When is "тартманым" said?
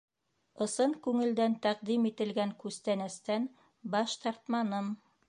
4.25-4.91